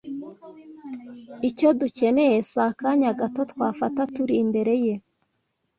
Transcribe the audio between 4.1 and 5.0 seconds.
turi imbere ye